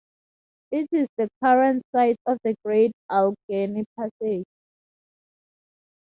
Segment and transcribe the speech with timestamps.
[0.71, 4.47] It is the current site of the Great Allegheny Passage.